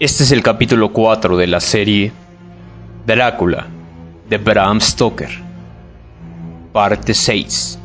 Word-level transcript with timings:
Este 0.00 0.22
es 0.22 0.32
el 0.32 0.42
capítulo 0.42 0.94
4 0.94 1.36
de 1.36 1.46
la 1.46 1.60
serie 1.60 2.10
Drácula 3.04 3.66
de 4.30 4.38
Bram 4.38 4.80
Stoker, 4.80 5.28
parte 6.72 7.12
6. 7.12 7.78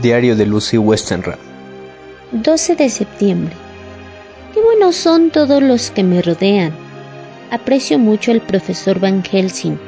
Diario 0.00 0.34
de 0.34 0.46
Lucy 0.46 0.78
Westenra. 0.78 1.36
12 2.32 2.74
de 2.74 2.88
septiembre. 2.88 3.54
Qué 4.54 4.62
buenos 4.62 4.96
son 4.96 5.30
todos 5.30 5.62
los 5.62 5.90
que 5.90 6.02
me 6.02 6.22
rodean. 6.22 6.72
Aprecio 7.50 7.98
mucho 7.98 8.30
al 8.30 8.40
profesor 8.40 8.98
Van 8.98 9.22
Helsing, 9.22 9.78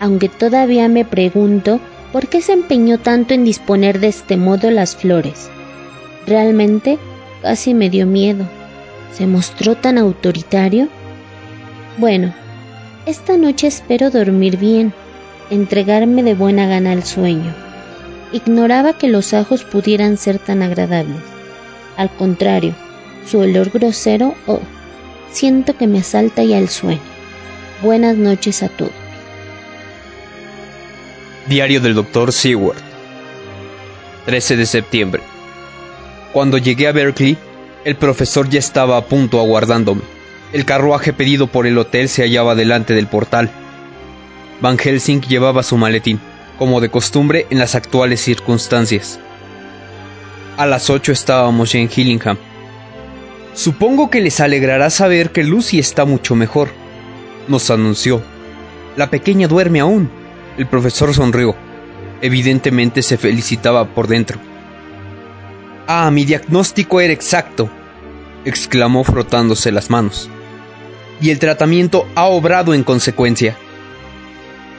aunque 0.00 0.28
todavía 0.28 0.88
me 0.88 1.04
pregunto 1.04 1.78
por 2.12 2.26
qué 2.26 2.42
se 2.42 2.54
empeñó 2.54 2.98
tanto 2.98 3.34
en 3.34 3.44
disponer 3.44 4.00
de 4.00 4.08
este 4.08 4.36
modo 4.36 4.68
las 4.72 4.96
flores. 4.96 5.48
Realmente 6.26 6.98
casi 7.40 7.72
me 7.72 7.88
dio 7.88 8.04
miedo. 8.04 8.44
¿Se 9.12 9.28
mostró 9.28 9.76
tan 9.76 9.96
autoritario? 9.96 10.88
Bueno, 11.98 12.34
esta 13.06 13.36
noche 13.36 13.68
espero 13.68 14.10
dormir 14.10 14.56
bien, 14.56 14.92
entregarme 15.50 16.24
de 16.24 16.34
buena 16.34 16.66
gana 16.66 16.90
al 16.90 17.04
sueño. 17.04 17.61
Ignoraba 18.32 18.94
que 18.94 19.08
los 19.08 19.34
ajos 19.34 19.62
pudieran 19.62 20.16
ser 20.16 20.38
tan 20.38 20.62
agradables. 20.62 21.20
Al 21.98 22.08
contrario, 22.16 22.74
su 23.26 23.38
olor 23.38 23.70
grosero, 23.70 24.34
oh, 24.46 24.60
siento 25.30 25.76
que 25.76 25.86
me 25.86 25.98
asalta 25.98 26.42
ya 26.42 26.58
el 26.58 26.70
sueño. 26.70 27.00
Buenas 27.82 28.16
noches 28.16 28.62
a 28.62 28.68
todos. 28.68 28.92
Diario 31.46 31.80
del 31.80 31.94
Dr. 31.94 32.32
Seward. 32.32 32.78
13 34.24 34.56
de 34.56 34.66
septiembre. 34.66 35.22
Cuando 36.32 36.56
llegué 36.56 36.88
a 36.88 36.92
Berkeley, 36.92 37.36
el 37.84 37.96
profesor 37.96 38.48
ya 38.48 38.60
estaba 38.60 38.96
a 38.96 39.04
punto 39.04 39.40
aguardándome. 39.40 40.02
El 40.54 40.64
carruaje 40.64 41.12
pedido 41.12 41.48
por 41.48 41.66
el 41.66 41.76
hotel 41.76 42.08
se 42.08 42.22
hallaba 42.22 42.54
delante 42.54 42.94
del 42.94 43.08
portal. 43.08 43.50
Van 44.62 44.78
Helsing 44.78 45.20
llevaba 45.22 45.62
su 45.62 45.76
maletín 45.76 46.20
como 46.58 46.80
de 46.80 46.90
costumbre 46.90 47.46
en 47.50 47.58
las 47.58 47.74
actuales 47.74 48.20
circunstancias. 48.20 49.18
A 50.56 50.66
las 50.66 50.90
ocho 50.90 51.12
estábamos 51.12 51.72
ya 51.72 51.78
en 51.78 51.90
Hillingham. 51.94 52.36
Supongo 53.54 54.10
que 54.10 54.20
les 54.20 54.40
alegrará 54.40 54.90
saber 54.90 55.30
que 55.30 55.44
Lucy 55.44 55.78
está 55.78 56.04
mucho 56.04 56.34
mejor, 56.34 56.68
nos 57.48 57.70
anunció. 57.70 58.22
La 58.96 59.10
pequeña 59.10 59.48
duerme 59.48 59.80
aún. 59.80 60.10
El 60.58 60.66
profesor 60.66 61.14
sonrió. 61.14 61.54
Evidentemente 62.20 63.02
se 63.02 63.16
felicitaba 63.16 63.86
por 63.94 64.06
dentro. 64.06 64.38
Ah, 65.86 66.10
mi 66.10 66.24
diagnóstico 66.24 67.00
era 67.00 67.12
exacto, 67.12 67.68
exclamó 68.44 69.02
frotándose 69.02 69.72
las 69.72 69.90
manos. 69.90 70.30
Y 71.20 71.30
el 71.30 71.38
tratamiento 71.38 72.06
ha 72.14 72.26
obrado 72.26 72.74
en 72.74 72.84
consecuencia. 72.84 73.56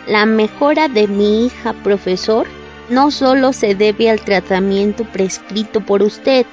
La 0.08 0.26
mejora 0.26 0.90
de 0.90 1.08
mi 1.08 1.46
hija, 1.46 1.72
profesor, 1.72 2.46
no 2.90 3.10
solo 3.10 3.54
se 3.54 3.74
debe 3.74 4.10
al 4.10 4.20
tratamiento 4.20 5.06
prescrito 5.06 5.80
por 5.80 6.04
usted. 6.04 6.46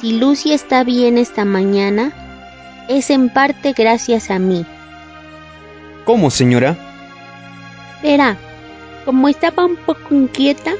Si 0.00 0.18
Lucy 0.18 0.52
está 0.52 0.82
bien 0.82 1.16
esta 1.16 1.44
mañana, 1.44 2.12
es 2.88 3.10
en 3.10 3.28
parte 3.28 3.72
gracias 3.72 4.30
a 4.30 4.40
mí. 4.40 4.66
¿Cómo, 6.04 6.30
señora? 6.30 6.76
Verá, 8.02 8.36
como 9.04 9.28
estaba 9.28 9.64
un 9.64 9.76
poco 9.76 10.14
inquieta, 10.14 10.72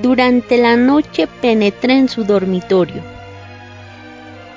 durante 0.00 0.58
la 0.58 0.76
noche 0.76 1.26
penetré 1.26 1.94
en 1.94 2.08
su 2.08 2.24
dormitorio. 2.24 3.02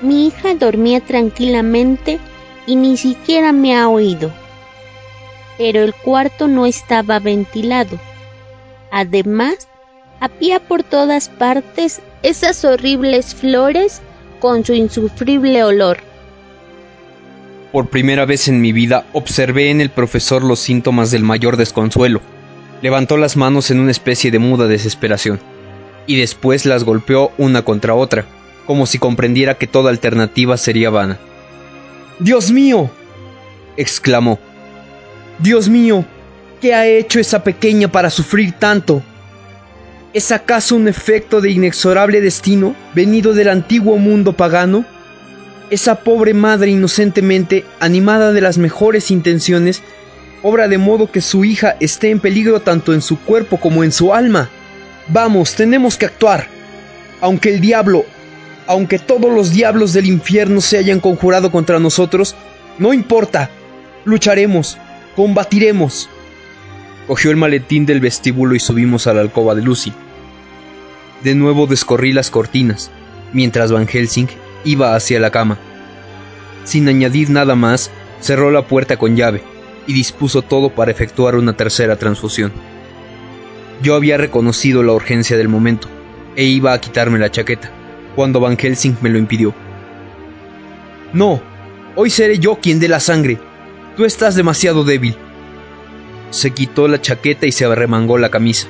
Mi 0.02 0.28
hija 0.28 0.54
dormía 0.54 1.02
tranquilamente 1.02 2.20
y 2.68 2.76
ni 2.76 2.96
siquiera 2.98 3.52
me 3.54 3.76
ha 3.76 3.90
oído 3.90 4.32
pero 5.58 5.84
el 5.84 5.94
cuarto 5.94 6.48
no 6.48 6.66
estaba 6.66 7.20
ventilado. 7.20 8.00
Además, 8.92 9.68
había 10.20 10.60
por 10.60 10.84
todas 10.84 11.30
partes 11.30 12.02
esas 12.24 12.64
horribles 12.66 13.36
flores 13.36 14.02
con 14.40 14.66
su 14.66 14.74
insufrible 14.74 15.64
olor. 15.64 15.98
Por 17.72 17.90
primera 17.90 18.26
vez 18.26 18.48
en 18.48 18.62
mi 18.62 18.72
vida 18.72 19.06
observé 19.14 19.70
en 19.70 19.82
el 19.82 19.90
profesor 19.90 20.44
los 20.44 20.60
síntomas 20.60 21.12
del 21.12 21.24
mayor 21.24 21.58
desconsuelo. 21.58 22.22
Levantó 22.82 23.18
las 23.18 23.36
manos 23.36 23.72
en 23.72 23.80
una 23.80 23.92
especie 23.92 24.32
de 24.32 24.40
muda 24.40 24.68
desesperación, 24.68 25.40
y 26.06 26.18
después 26.18 26.66
las 26.66 26.84
golpeó 26.84 27.32
una 27.38 27.64
contra 27.64 27.94
otra, 27.96 28.26
como 28.66 28.86
si 28.86 29.00
comprendiera 29.00 29.56
que 29.56 29.68
toda 29.68 29.90
alternativa 29.90 30.58
sería 30.58 30.90
vana. 30.90 31.18
¡Dios 32.20 32.52
mío! 32.52 32.90
exclamó. 33.76 34.40
Dios 35.40 35.70
mío, 35.70 36.04
¿qué 36.62 36.74
ha 36.74 36.88
hecho 36.88 37.20
esa 37.20 37.44
pequeña 37.44 37.88
para 37.88 38.10
sufrir 38.10 38.54
tanto? 38.54 39.04
¿Es 40.14 40.32
acaso 40.32 40.76
un 40.76 40.88
efecto 40.88 41.42
de 41.42 41.52
inexorable 41.52 42.22
destino 42.22 42.76
venido 42.96 43.34
del 43.34 43.50
antiguo 43.50 43.98
mundo 43.98 44.34
pagano? 44.34 44.84
Esa 45.70 46.00
pobre 46.00 46.34
madre 46.34 46.72
inocentemente, 46.72 47.66
animada 47.80 48.34
de 48.34 48.42
las 48.42 48.58
mejores 48.58 49.12
intenciones, 49.12 49.84
obra 50.42 50.68
de 50.68 50.80
modo 50.80 51.12
que 51.12 51.22
su 51.22 51.46
hija 51.46 51.76
esté 51.80 52.10
en 52.10 52.20
peligro 52.20 52.62
tanto 52.62 52.92
en 52.92 53.02
su 53.04 53.20
cuerpo 53.20 53.60
como 53.60 53.84
en 53.84 53.92
su 53.92 54.16
alma. 54.16 54.50
Vamos, 55.10 55.54
tenemos 55.54 55.98
que 55.98 56.08
actuar. 56.08 56.48
Aunque 57.22 57.54
el 57.54 57.62
diablo, 57.62 58.06
aunque 58.66 58.98
todos 58.98 59.32
los 59.32 59.52
diablos 59.52 59.94
del 59.94 60.08
infierno 60.08 60.62
se 60.62 60.80
hayan 60.80 61.00
conjurado 61.00 61.52
contra 61.52 61.80
nosotros, 61.80 62.36
no 62.80 62.92
importa, 62.92 63.52
lucharemos 64.04 64.80
Combatiremos. 65.18 66.12
Cogió 67.08 67.32
el 67.32 67.38
maletín 67.38 67.88
del 67.88 68.00
vestíbulo 68.00 68.54
y 68.54 68.60
subimos 68.60 69.08
a 69.08 69.16
la 69.16 69.22
alcoba 69.22 69.56
de 69.56 69.64
Lucy. 69.64 69.92
De 71.24 71.34
nuevo 71.34 71.66
descorrí 71.66 72.14
las 72.14 72.30
cortinas, 72.30 72.92
mientras 73.34 73.72
Van 73.72 73.88
Helsing 73.88 74.28
iba 74.64 74.96
hacia 74.96 75.20
la 75.20 75.32
cama. 75.32 75.58
Sin 76.66 76.88
añadir 76.88 77.32
nada 77.32 77.56
más, 77.56 77.90
cerró 78.22 78.52
la 78.52 78.68
puerta 78.68 78.98
con 78.98 79.16
llave 79.16 79.42
y 79.88 79.94
dispuso 79.94 80.44
todo 80.44 80.70
para 80.70 80.92
efectuar 80.92 81.36
una 81.36 81.54
tercera 81.54 81.96
transfusión. 81.96 82.52
Yo 83.82 83.96
había 83.96 84.18
reconocido 84.18 84.84
la 84.84 84.94
urgencia 84.94 85.36
del 85.36 85.50
momento 85.50 85.88
e 86.36 86.44
iba 86.44 86.74
a 86.74 86.80
quitarme 86.80 87.18
la 87.18 87.32
chaqueta, 87.32 87.72
cuando 88.16 88.40
Van 88.40 88.56
Helsing 88.56 88.98
me 89.02 89.10
lo 89.10 89.18
impidió. 89.18 89.56
No, 91.12 91.42
hoy 91.96 92.12
seré 92.12 92.38
yo 92.38 92.60
quien 92.62 92.80
dé 92.80 92.88
la 92.88 93.00
sangre, 93.00 93.40
Tú 93.98 94.06
estás 94.06 94.36
demasiado 94.36 94.84
débil. 94.84 95.16
Se 96.30 96.52
quitó 96.52 96.88
la 96.88 97.02
chaqueta 97.02 97.48
y 97.48 97.52
se 97.52 97.66
arremangó 97.66 98.20
la 98.20 98.30
camisa. 98.30 98.68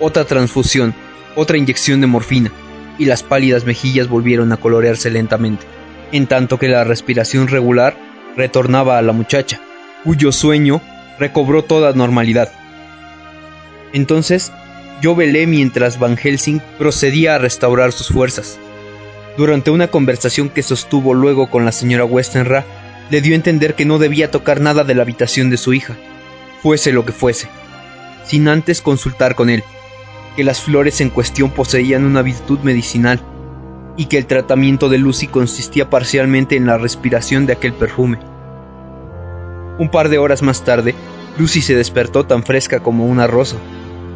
Otra 0.00 0.24
transfusión, 0.24 0.94
otra 1.36 1.58
inyección 1.58 2.00
de 2.00 2.06
morfina, 2.06 2.50
y 2.98 3.04
las 3.04 3.22
pálidas 3.22 3.66
mejillas 3.66 4.08
volvieron 4.08 4.50
a 4.50 4.56
colorearse 4.56 5.10
lentamente, 5.10 5.66
en 6.10 6.26
tanto 6.26 6.58
que 6.58 6.68
la 6.68 6.84
respiración 6.84 7.48
regular 7.48 7.98
retornaba 8.34 8.96
a 8.96 9.02
la 9.02 9.12
muchacha, 9.12 9.60
cuyo 10.04 10.32
sueño 10.32 10.80
recobró 11.18 11.62
toda 11.62 11.92
normalidad. 11.92 12.50
Entonces, 13.92 14.52
yo 15.02 15.14
velé 15.16 15.46
mientras 15.46 15.98
Van 15.98 16.16
Helsing 16.16 16.62
procedía 16.78 17.34
a 17.34 17.38
restaurar 17.38 17.92
sus 17.92 18.08
fuerzas. 18.08 18.58
Durante 19.36 19.70
una 19.70 19.88
conversación 19.88 20.48
que 20.48 20.62
sostuvo 20.62 21.12
luego 21.12 21.50
con 21.50 21.66
la 21.66 21.72
señora 21.72 22.06
Westenra, 22.06 22.64
le 23.10 23.20
dio 23.20 23.32
a 23.32 23.36
entender 23.36 23.74
que 23.74 23.84
no 23.84 23.98
debía 23.98 24.30
tocar 24.30 24.60
nada 24.60 24.84
de 24.84 24.94
la 24.94 25.02
habitación 25.02 25.50
de 25.50 25.56
su 25.56 25.72
hija, 25.72 25.96
fuese 26.62 26.92
lo 26.92 27.04
que 27.04 27.12
fuese, 27.12 27.48
sin 28.24 28.48
antes 28.48 28.82
consultar 28.82 29.34
con 29.34 29.50
él, 29.50 29.64
que 30.36 30.44
las 30.44 30.60
flores 30.60 31.00
en 31.00 31.10
cuestión 31.10 31.50
poseían 31.50 32.04
una 32.04 32.22
virtud 32.22 32.60
medicinal 32.60 33.20
y 33.96 34.06
que 34.06 34.18
el 34.18 34.26
tratamiento 34.26 34.88
de 34.88 34.98
Lucy 34.98 35.26
consistía 35.26 35.90
parcialmente 35.90 36.56
en 36.56 36.66
la 36.66 36.78
respiración 36.78 37.46
de 37.46 37.54
aquel 37.54 37.72
perfume. 37.72 38.18
Un 39.78 39.90
par 39.90 40.08
de 40.08 40.18
horas 40.18 40.42
más 40.42 40.64
tarde, 40.64 40.94
Lucy 41.38 41.62
se 41.62 41.74
despertó 41.74 42.26
tan 42.26 42.42
fresca 42.42 42.80
como 42.80 43.06
una 43.06 43.26
rosa, 43.26 43.56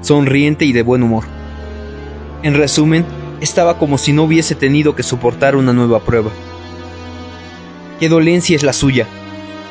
sonriente 0.01 0.65
y 0.65 0.73
de 0.73 0.83
buen 0.83 1.03
humor. 1.03 1.25
En 2.43 2.55
resumen, 2.55 3.05
estaba 3.41 3.79
como 3.79 3.99
si 3.99 4.13
no 4.13 4.25
hubiese 4.25 4.55
tenido 4.55 4.95
que 4.95 5.03
soportar 5.03 5.57
una 5.57 5.73
nueva 5.73 6.01
prueba. 6.01 6.31
¿Qué 8.03 8.09
dolencia 8.09 8.57
es 8.57 8.65
la 8.65 8.73
suya? 8.73 9.07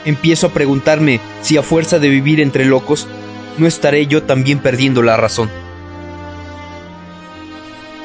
Empiezo 0.06 0.48
a 0.48 0.54
preguntarme 0.54 1.20
si 1.42 1.58
a 1.58 1.64
fuerza 1.64 2.00
de 2.00 2.08
vivir 2.08 2.40
entre 2.40 2.64
locos, 2.64 3.06
no 3.58 3.68
estaré 3.68 4.08
yo 4.08 4.24
también 4.24 4.60
perdiendo 4.60 5.04
la 5.04 5.18
razón. 5.18 5.50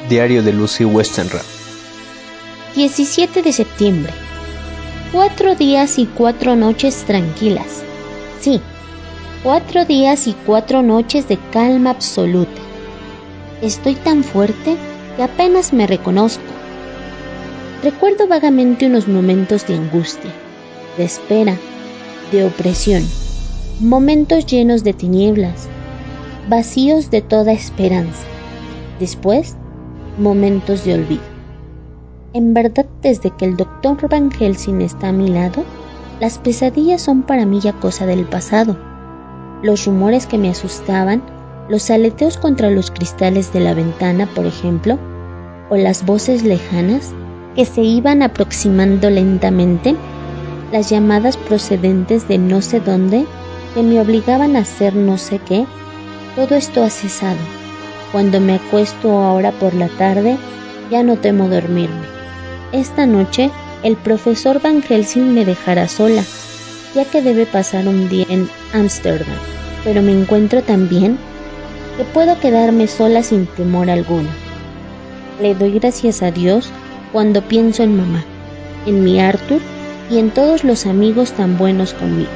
Diario 0.09 0.43
de 0.43 0.51
Lucy 0.51 0.83
Westenra 0.83 1.39
17 2.75 3.41
de 3.41 3.53
septiembre. 3.53 4.11
Cuatro 5.13 5.55
días 5.55 5.97
y 5.97 6.07
cuatro 6.07 6.57
noches 6.57 7.05
tranquilas. 7.07 7.81
Sí, 8.41 8.59
cuatro 9.43 9.85
días 9.85 10.27
y 10.27 10.35
cuatro 10.45 10.83
noches 10.83 11.29
de 11.29 11.37
calma 11.53 11.91
absoluta. 11.91 12.61
Estoy 13.61 13.95
tan 13.95 14.25
fuerte 14.25 14.75
que 15.15 15.23
apenas 15.23 15.71
me 15.71 15.87
reconozco. 15.87 16.46
Recuerdo 17.83 18.27
vagamente 18.27 18.87
unos 18.87 19.07
momentos 19.07 19.67
de 19.67 19.75
angustia, 19.75 20.31
de 20.97 21.03
espera, 21.03 21.55
de 22.31 22.43
opresión, 22.43 23.03
momentos 23.79 24.47
llenos 24.47 24.83
de 24.83 24.93
tinieblas, 24.93 25.67
vacíos 26.49 27.11
de 27.11 27.21
toda 27.21 27.51
esperanza. 27.51 28.25
Después, 28.99 29.55
momentos 30.17 30.85
de 30.85 30.95
olvido. 30.95 31.21
En 32.33 32.55
verdad, 32.55 32.87
desde 33.03 33.29
que 33.37 33.45
el 33.45 33.55
doctor 33.55 34.09
Van 34.09 34.31
Helsing 34.31 34.81
está 34.81 35.09
a 35.09 35.13
mi 35.13 35.27
lado, 35.27 35.63
las 36.19 36.39
pesadillas 36.39 37.03
son 37.03 37.21
para 37.21 37.45
mí 37.45 37.59
ya 37.59 37.73
cosa 37.73 38.07
del 38.07 38.25
pasado. 38.25 38.75
Los 39.61 39.85
rumores 39.85 40.25
que 40.25 40.39
me 40.39 40.49
asustaban 40.49 41.21
los 41.69 41.91
aleteos 41.91 42.37
contra 42.37 42.71
los 42.71 42.89
cristales 42.89 43.53
de 43.53 43.59
la 43.59 43.75
ventana, 43.75 44.27
por 44.33 44.47
ejemplo, 44.47 44.97
o 45.69 45.75
las 45.75 46.03
voces 46.03 46.43
lejanas 46.43 47.13
que 47.57 47.65
se 47.65 47.81
iban 47.81 48.21
aproximando 48.21 49.09
lentamente, 49.09 49.95
las 50.71 50.91
llamadas 50.91 51.37
procedentes 51.37 52.27
de 52.27 52.37
no 52.37 52.61
sé 52.61 52.79
dónde 52.79 53.25
que 53.73 53.81
me 53.81 53.99
obligaban 53.99 54.55
a 54.55 54.59
hacer 54.59 54.95
no 54.95 55.17
sé 55.17 55.39
qué, 55.39 55.65
todo 56.35 56.53
esto 56.53 56.83
ha 56.83 56.91
cesado. 56.91 57.39
Cuando 58.11 58.39
me 58.39 58.53
acuesto 58.53 59.11
ahora 59.17 59.51
por 59.53 59.73
la 59.73 59.87
tarde, 59.87 60.37
ya 60.91 61.01
no 61.01 61.15
temo 61.17 61.49
dormirme. 61.49 62.05
Esta 62.73 63.07
noche, 63.07 63.49
el 63.81 63.95
profesor 63.95 64.61
Van 64.61 64.83
Helsing 64.83 65.33
me 65.33 65.43
dejará 65.43 65.87
sola, 65.87 66.21
ya 66.93 67.05
que 67.05 67.23
debe 67.23 67.47
pasar 67.47 67.87
un 67.87 68.07
día 68.07 68.27
en 68.29 68.47
Ámsterdam, 68.71 69.35
pero 69.83 70.03
me 70.03 70.11
encuentro 70.11 70.61
también 70.61 71.17
que 71.97 72.03
puedo 72.03 72.39
quedarme 72.39 72.85
sola 72.85 73.23
sin 73.23 73.47
temor 73.47 73.89
alguno. 73.89 74.29
Le 75.41 75.55
doy 75.55 75.79
gracias 75.79 76.21
a 76.21 76.29
Dios 76.29 76.71
cuando 77.11 77.41
pienso 77.41 77.83
en 77.83 77.97
mamá, 77.97 78.23
en 78.85 79.03
mi 79.03 79.19
Arthur 79.19 79.61
y 80.09 80.19
en 80.19 80.31
todos 80.31 80.63
los 80.63 80.85
amigos 80.85 81.31
tan 81.31 81.57
buenos 81.57 81.93
conmigo. 81.93 82.29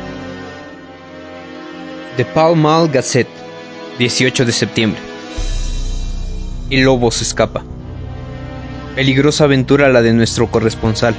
The 2.17 2.25
Pall 2.25 2.55
Mall 2.55 2.89
Gazette, 2.89 3.29
18 3.97 4.45
de 4.45 4.51
septiembre. 4.51 5.01
El 6.69 6.83
lobo 6.83 7.11
se 7.11 7.23
escapa. 7.23 7.63
Peligrosa 8.95 9.45
aventura 9.45 9.89
la 9.89 10.01
de 10.01 10.13
nuestro 10.13 10.51
corresponsal. 10.51 11.15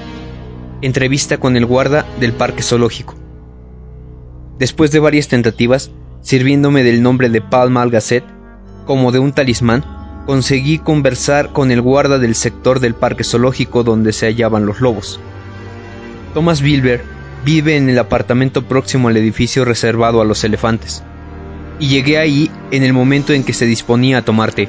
Entrevista 0.83 1.39
con 1.39 1.57
el 1.57 1.65
guarda 1.65 2.05
del 2.21 2.33
parque 2.33 2.63
zoológico. 2.63 3.15
Después 4.59 4.91
de 4.91 4.99
varias 5.01 5.29
tentativas, 5.29 5.91
sirviéndome 6.21 6.83
del 6.83 7.03
nombre 7.03 7.31
de 7.31 7.41
Palma 7.41 7.83
al 7.83 7.91
Gazette 7.91 8.27
como 8.87 9.13
de 9.13 9.19
un 9.19 9.33
talismán, 9.33 10.02
conseguí 10.27 10.79
conversar 10.79 11.53
con 11.53 11.71
el 11.71 11.81
guarda 11.81 12.19
del 12.19 12.35
sector 12.35 12.81
del 12.81 12.95
parque 12.95 13.25
zoológico 13.25 13.83
donde 13.83 14.13
se 14.13 14.27
hallaban 14.27 14.67
los 14.67 14.81
lobos. 14.81 15.21
Thomas 16.35 16.63
Wilber 16.63 17.05
vive 17.45 17.77
en 17.77 17.89
el 17.89 17.99
apartamento 17.99 18.63
próximo 18.63 19.09
al 19.09 19.17
edificio 19.17 19.65
reservado 19.65 20.21
a 20.21 20.25
los 20.25 20.45
elefantes, 20.45 21.03
y 21.79 21.89
llegué 21.89 22.19
ahí 22.19 22.51
en 22.71 22.85
el 22.85 22.93
momento 22.93 23.33
en 23.33 23.45
que 23.45 23.53
se 23.53 23.67
disponía 23.67 24.19
a 24.19 24.25
tomar 24.25 24.53
té. 24.53 24.69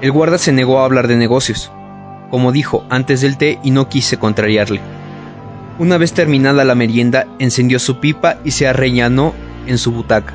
El 0.00 0.12
guarda 0.12 0.36
se 0.36 0.52
negó 0.52 0.80
a 0.80 0.84
hablar 0.84 1.08
de 1.08 1.16
negocios, 1.16 1.72
como 2.30 2.52
dijo 2.52 2.84
antes 2.90 3.22
del 3.22 3.38
té 3.38 3.58
y 3.62 3.70
no 3.70 3.88
quise 3.88 4.18
contrariarle. 4.18 4.80
Una 5.78 5.98
vez 5.98 6.12
terminada 6.12 6.64
la 6.64 6.74
merienda, 6.74 7.26
encendió 7.38 7.78
su 7.78 7.98
pipa 7.98 8.38
y 8.44 8.50
se 8.50 8.66
arrellanó 8.66 9.34
en 9.66 9.78
su 9.78 9.92
butaca. 9.92 10.34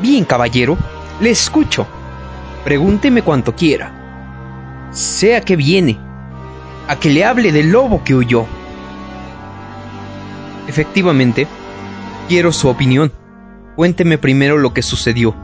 Bien, 0.00 0.24
caballero, 0.24 0.78
le 1.20 1.30
escucho. 1.30 1.86
Pregúnteme 2.64 3.22
cuanto 3.22 3.54
quiera. 3.54 4.88
Sea 4.92 5.40
que 5.40 5.56
viene. 5.56 5.98
A 6.86 6.96
que 6.98 7.10
le 7.10 7.24
hable 7.24 7.52
del 7.52 7.70
lobo 7.70 8.02
que 8.04 8.14
huyó. 8.14 8.46
Efectivamente, 10.66 11.46
quiero 12.28 12.52
su 12.52 12.68
opinión. 12.68 13.12
Cuénteme 13.76 14.18
primero 14.18 14.58
lo 14.58 14.74
que 14.74 14.82
sucedió, 14.82 15.34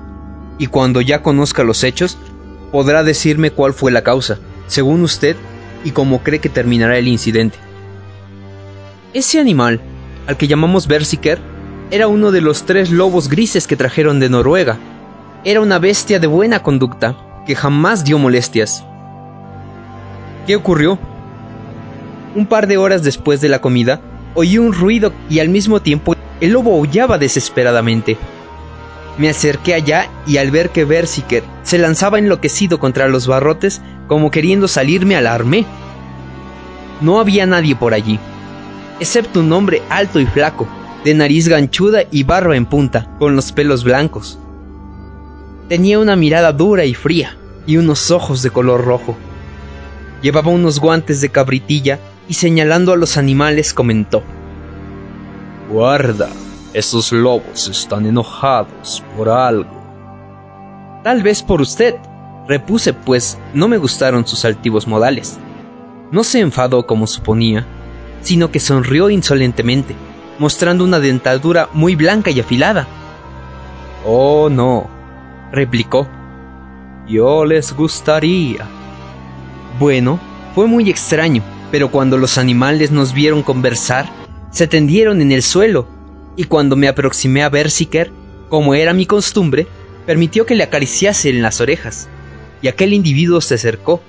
y 0.59 0.67
cuando 0.67 1.01
ya 1.01 1.23
conozca 1.23 1.63
los 1.63 1.85
hechos, 1.85 2.19
podrá 2.73 3.05
decirme 3.05 3.53
cuál 3.53 3.73
fue 3.73 3.93
la 3.93 4.03
causa, 4.03 4.39
según 4.67 5.03
usted, 5.03 5.37
y 5.85 5.93
cómo 5.93 6.23
cree 6.23 6.41
que 6.41 6.49
terminará 6.49 6.99
el 6.99 7.09
incidente. 7.09 7.59
Ese 9.13 9.39
animal, 9.39 9.81
al 10.27 10.37
que 10.37 10.49
llamamos 10.49 10.89
Bersiker, 10.89 11.39
era 11.91 12.09
uno 12.09 12.33
de 12.33 12.41
los 12.41 12.65
tres 12.65 12.91
lobos 12.91 13.29
grises 13.29 13.67
que 13.67 13.77
trajeron 13.77 14.19
de 14.19 14.29
Noruega. 14.29 14.79
Era 15.47 15.61
una 15.61 15.79
bestia 15.79 16.19
de 16.19 16.27
buena 16.27 16.63
conducta, 16.63 17.15
que 17.45 17.55
jamás 17.55 18.03
dio 18.03 18.19
molestias. 18.19 18.83
¿Qué 20.47 20.57
ocurrió? 20.57 20.99
Un 22.35 22.47
par 22.47 22.67
de 22.67 22.79
horas 22.79 23.03
después 23.03 23.43
de 23.43 23.51
la 23.51 23.61
comida, 23.61 24.01
oí 24.35 24.57
un 24.57 24.73
ruido 24.73 25.13
y 25.29 25.41
al 25.41 25.51
mismo 25.51 25.83
tiempo 25.83 26.17
el 26.41 26.53
lobo 26.53 26.75
aullaba 26.75 27.19
desesperadamente. 27.19 28.17
Me 29.19 29.29
acerqué 29.29 29.75
allá 29.75 30.09
y 30.27 30.39
al 30.39 30.51
ver 30.51 30.71
que 30.71 30.87
Bersiker 30.87 31.45
se 31.63 31.77
lanzaba 31.77 32.19
enloquecido 32.19 32.79
contra 32.79 33.07
los 33.09 33.27
barrotes 33.27 33.83
como 34.09 34.31
queriendo 34.31 34.67
salirme 34.67 35.15
alarmé. 35.15 35.67
No 37.03 37.21
había 37.21 37.45
nadie 37.45 37.77
por 37.77 37.93
allí, 37.93 38.19
excepto 38.99 39.41
un 39.41 39.53
hombre 39.53 39.83
alto 39.91 40.21
y 40.21 40.27
flaco, 40.27 40.67
de 41.05 41.13
nariz 41.13 41.49
ganchuda 41.49 42.05
y 42.11 42.23
barba 42.23 42.57
en 42.57 42.65
punta, 42.65 43.15
con 43.19 43.37
los 43.37 43.53
pelos 43.53 43.85
blancos. 43.85 44.39
Tenía 45.69 45.99
una 45.99 46.15
mirada 46.15 46.53
dura 46.53 46.85
y 46.85 46.95
fría 46.95 47.37
y 47.67 47.79
unos 47.79 48.11
ojos 48.11 48.43
de 48.43 48.51
color 48.51 48.85
rojo. 48.85 49.17
Llevaba 50.21 50.51
unos 50.51 50.79
guantes 50.79 51.21
de 51.21 51.31
cabritilla 51.31 51.99
y 52.29 52.35
señalando 52.35 52.93
a 52.93 52.97
los 52.97 53.17
animales 53.17 53.73
comentó 53.73 54.23
Guarda, 55.71 56.29
esos 56.75 57.13
lobos 57.13 57.69
están 57.69 58.05
enojados 58.05 59.03
por 59.17 59.31
algo. 59.31 59.83
Tal 61.03 61.23
vez 61.23 61.43
por 61.43 61.63
usted, 61.63 61.95
repuse, 62.47 62.93
pues 62.93 63.39
no 63.55 63.67
me 63.67 63.79
gustaron 63.79 64.27
sus 64.27 64.45
altivos 64.45 64.87
modales. 64.87 65.39
No 66.13 66.25
se 66.25 66.41
enfadó 66.41 66.87
como 66.87 67.07
suponía, 67.07 67.67
sino 68.21 68.51
que 68.51 68.61
sonrió 68.61 69.09
insolentemente, 69.09 69.97
mostrando 70.39 70.85
una 70.85 71.01
dentadura 71.01 71.71
muy 71.73 71.97
blanca 71.97 72.31
y 72.31 72.41
afilada. 72.41 72.87
Oh, 74.07 74.51
no, 74.51 74.89
replicó. 75.55 76.09
Yo 77.09 77.45
les 77.45 77.73
gustaría. 77.73 78.67
Bueno, 79.79 80.21
fue 80.55 80.67
muy 80.67 80.91
extraño, 80.91 81.43
pero 81.71 81.91
cuando 81.91 82.19
los 82.19 82.39
animales 82.39 82.91
nos 82.91 83.13
vieron 83.13 83.43
conversar, 83.43 84.07
se 84.51 84.67
tendieron 84.67 85.21
en 85.21 85.33
el 85.33 85.43
suelo, 85.43 85.89
y 86.37 86.45
cuando 86.45 86.77
me 86.77 86.89
aproximé 86.89 87.43
a 87.43 87.49
Bersiker, 87.49 88.11
como 88.49 88.75
era 88.75 88.93
mi 88.93 89.07
costumbre, 89.07 89.67
permitió 90.07 90.47
que 90.47 90.55
le 90.55 90.65
acariciase 90.65 91.31
en 91.31 91.43
las 91.43 91.61
orejas, 91.61 92.09
y 92.63 92.69
aquel 92.69 92.93
individuo 92.93 93.41
se 93.41 93.55
acercó, 93.55 94.01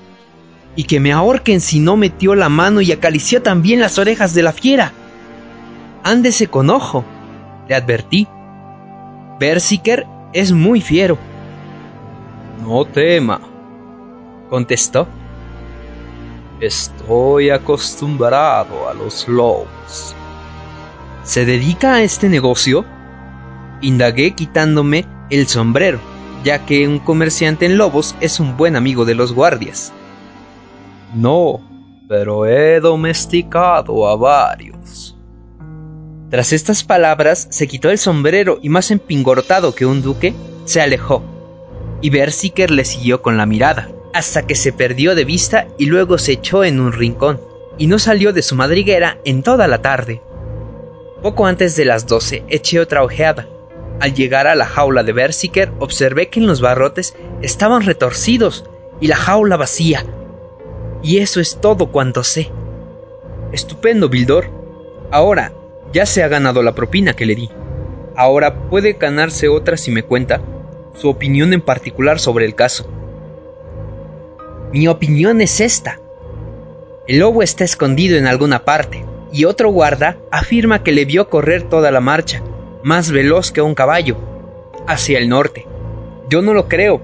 y 0.75 0.83
que 0.83 0.99
me 0.99 1.13
ahorquen 1.13 1.61
si 1.61 1.79
no 1.79 1.97
metió 1.97 2.35
la 2.35 2.49
mano 2.49 2.81
y 2.81 2.91
acarició 2.91 3.41
también 3.41 3.79
las 3.79 3.97
orejas 3.97 4.33
de 4.33 4.43
la 4.43 4.51
fiera. 4.51 4.93
Ándese 6.03 6.47
con 6.47 6.69
ojo, 6.69 7.03
le 7.67 7.75
advertí. 7.75 8.27
Bersiker 9.39 10.05
es 10.33 10.51
muy 10.51 10.81
fiero. 10.81 11.17
No 12.61 12.85
tema, 12.85 13.41
contestó. 14.49 15.07
Estoy 16.61 17.49
acostumbrado 17.49 18.87
a 18.89 18.93
los 18.93 19.27
lobos. 19.27 20.15
¿Se 21.23 21.45
dedica 21.45 21.95
a 21.95 22.03
este 22.03 22.29
negocio? 22.29 22.85
Indagué 23.81 24.35
quitándome 24.35 25.05
el 25.29 25.47
sombrero, 25.47 25.99
ya 26.43 26.65
que 26.65 26.87
un 26.87 26.99
comerciante 26.99 27.65
en 27.65 27.77
lobos 27.77 28.15
es 28.21 28.39
un 28.39 28.55
buen 28.55 28.75
amigo 28.75 29.05
de 29.05 29.15
los 29.15 29.33
guardias. 29.33 29.91
No, 31.13 31.59
pero 32.07 32.45
he 32.45 32.79
domesticado 32.79 34.07
a 34.07 34.15
varios. 34.15 35.17
Tras 36.29 36.53
estas 36.53 36.83
palabras 36.83 37.47
se 37.51 37.67
quitó 37.67 37.89
el 37.89 37.97
sombrero 37.97 38.59
y 38.61 38.69
más 38.69 38.91
empingortado 38.91 39.75
que 39.75 39.85
un 39.85 40.01
duque, 40.01 40.33
se 40.65 40.81
alejó. 40.81 41.34
Y 42.01 42.09
Bersiker 42.09 42.71
le 42.71 42.85
siguió 42.85 43.21
con 43.21 43.37
la 43.37 43.45
mirada, 43.45 43.89
hasta 44.13 44.45
que 44.45 44.55
se 44.55 44.71
perdió 44.71 45.15
de 45.15 45.25
vista 45.25 45.67
y 45.77 45.87
luego 45.87 46.17
se 46.17 46.33
echó 46.33 46.63
en 46.63 46.79
un 46.79 46.93
rincón, 46.93 47.41
y 47.77 47.87
no 47.87 47.99
salió 47.99 48.33
de 48.33 48.41
su 48.41 48.55
madriguera 48.55 49.19
en 49.25 49.43
toda 49.43 49.67
la 49.67 49.81
tarde. 49.81 50.21
Poco 51.21 51.45
antes 51.45 51.75
de 51.75 51.85
las 51.85 52.07
doce 52.07 52.43
eché 52.47 52.79
otra 52.79 53.03
ojeada, 53.03 53.47
Al 53.99 54.13
llegar 54.13 54.45
a 54.45 54.55
la 54.55 54.65
jaula 54.65 55.03
de 55.03 55.13
Berserker, 55.13 55.71
observé 55.79 56.27
que 56.27 56.41
en 56.41 56.47
los 56.47 56.59
barrotes 56.59 57.15
estaban 57.41 57.83
retorcidos 57.83 58.65
y 58.99 59.07
la 59.07 59.15
jaula 59.15 59.55
vacía. 59.55 60.05
Y 61.01 61.19
eso 61.19 61.39
es 61.39 61.61
todo 61.61 61.91
cuanto 61.91 62.23
sé. 62.23 62.51
Estupendo, 63.53 64.09
Bildor. 64.09 64.49
Ahora, 65.11 65.53
ya 65.93 66.05
se 66.05 66.23
ha 66.23 66.27
ganado 66.27 66.61
la 66.61 66.75
propina 66.75 67.13
que 67.13 67.25
le 67.25 67.35
di. 67.35 67.49
Ahora 68.17 68.69
puede 68.69 68.93
ganarse 68.93 69.47
otra 69.47 69.77
si 69.77 69.91
me 69.91 70.03
cuenta 70.03 70.41
su 70.95 71.09
opinión 71.09 71.53
en 71.53 71.61
particular 71.61 72.19
sobre 72.19 72.45
el 72.45 72.55
caso. 72.55 72.89
Mi 74.71 74.87
opinión 74.87 75.41
es 75.41 75.61
esta. 75.61 75.99
El 77.07 77.19
lobo 77.19 77.43
está 77.43 77.63
escondido 77.63 78.17
en 78.17 78.27
alguna 78.27 78.65
parte, 78.65 79.05
y 79.31 79.45
otro 79.45 79.69
guarda 79.69 80.17
afirma 80.31 80.83
que 80.83 80.91
le 80.91 81.05
vio 81.05 81.29
correr 81.29 81.63
toda 81.63 81.91
la 81.91 82.01
marcha, 82.01 82.41
más 82.83 83.11
veloz 83.11 83.51
que 83.51 83.61
un 83.61 83.75
caballo, 83.75 84.17
hacia 84.87 85.17
el 85.17 85.29
norte. 85.29 85.67
Yo 86.29 86.41
no 86.41 86.53
lo 86.53 86.67
creo, 86.67 87.01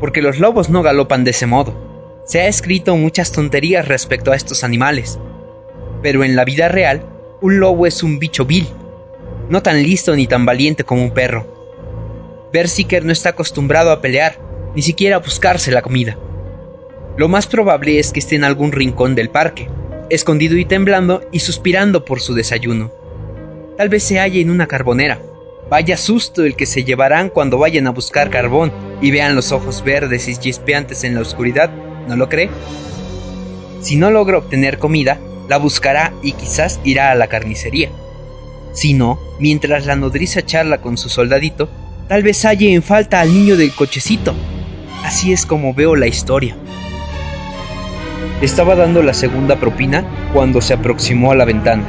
porque 0.00 0.22
los 0.22 0.38
lobos 0.38 0.70
no 0.70 0.82
galopan 0.82 1.24
de 1.24 1.30
ese 1.30 1.46
modo. 1.46 1.74
Se 2.24 2.40
ha 2.40 2.48
escrito 2.48 2.96
muchas 2.96 3.32
tonterías 3.32 3.86
respecto 3.88 4.32
a 4.32 4.36
estos 4.36 4.64
animales, 4.64 5.18
pero 6.02 6.24
en 6.24 6.36
la 6.36 6.44
vida 6.44 6.68
real, 6.68 7.02
un 7.40 7.60
lobo 7.60 7.86
es 7.86 8.02
un 8.02 8.18
bicho 8.18 8.44
vil, 8.44 8.66
no 9.48 9.62
tan 9.62 9.82
listo 9.82 10.14
ni 10.14 10.26
tan 10.26 10.44
valiente 10.44 10.84
como 10.84 11.02
un 11.02 11.12
perro. 11.12 11.57
Berserker 12.52 13.04
no 13.04 13.12
está 13.12 13.30
acostumbrado 13.30 13.90
a 13.90 14.00
pelear, 14.00 14.38
ni 14.74 14.82
siquiera 14.82 15.16
a 15.16 15.20
buscarse 15.20 15.70
la 15.70 15.82
comida. 15.82 16.18
Lo 17.16 17.28
más 17.28 17.46
probable 17.46 17.98
es 17.98 18.12
que 18.12 18.20
esté 18.20 18.36
en 18.36 18.44
algún 18.44 18.72
rincón 18.72 19.14
del 19.14 19.28
parque, 19.28 19.68
escondido 20.08 20.56
y 20.56 20.64
temblando 20.64 21.22
y 21.32 21.40
suspirando 21.40 22.04
por 22.04 22.20
su 22.20 22.34
desayuno. 22.34 22.92
Tal 23.76 23.88
vez 23.88 24.02
se 24.04 24.18
halle 24.18 24.40
en 24.40 24.50
una 24.50 24.66
carbonera. 24.66 25.20
Vaya 25.68 25.96
susto 25.96 26.44
el 26.44 26.56
que 26.56 26.64
se 26.64 26.84
llevarán 26.84 27.28
cuando 27.28 27.58
vayan 27.58 27.86
a 27.86 27.90
buscar 27.90 28.30
carbón 28.30 28.72
y 29.02 29.10
vean 29.10 29.34
los 29.34 29.52
ojos 29.52 29.84
verdes 29.84 30.26
y 30.28 30.36
chispeantes 30.36 31.04
en 31.04 31.14
la 31.14 31.20
oscuridad, 31.20 31.70
¿no 32.08 32.16
lo 32.16 32.28
cree? 32.28 32.48
Si 33.82 33.96
no 33.96 34.10
logra 34.10 34.38
obtener 34.38 34.78
comida, 34.78 35.20
la 35.48 35.58
buscará 35.58 36.14
y 36.22 36.32
quizás 36.32 36.80
irá 36.84 37.10
a 37.10 37.14
la 37.14 37.26
carnicería. 37.28 37.90
Si 38.72 38.94
no, 38.94 39.20
mientras 39.38 39.86
la 39.86 39.96
nodriza 39.96 40.42
charla 40.42 40.80
con 40.80 40.96
su 40.96 41.08
soldadito, 41.08 41.68
tal 42.08 42.22
vez 42.22 42.42
halle 42.44 42.72
en 42.72 42.82
falta 42.82 43.20
al 43.20 43.32
niño 43.32 43.56
del 43.56 43.74
cochecito. 43.74 44.34
Así 45.04 45.32
es 45.32 45.44
como 45.46 45.74
veo 45.74 45.94
la 45.94 46.06
historia. 46.06 46.56
Estaba 48.40 48.74
dando 48.74 49.02
la 49.02 49.14
segunda 49.14 49.56
propina 49.56 50.04
cuando 50.32 50.60
se 50.60 50.74
aproximó 50.74 51.32
a 51.32 51.36
la 51.36 51.44
ventana 51.44 51.84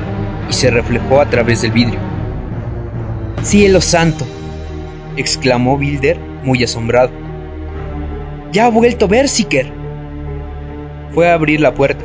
y 0.49 0.53
se 0.53 0.69
reflejó 0.69 1.21
a 1.21 1.29
través 1.29 1.61
del 1.61 1.71
vidrio. 1.71 1.99
¡Cielo 3.43 3.81
santo! 3.81 4.25
exclamó 5.15 5.77
Bilder 5.77 6.19
muy 6.43 6.63
asombrado. 6.63 7.11
¡Ya 8.51 8.65
ha 8.65 8.69
vuelto 8.69 9.07
Berserker! 9.07 9.71
Fue 11.13 11.29
a 11.29 11.33
abrir 11.33 11.61
la 11.61 11.73
puerta. 11.73 12.03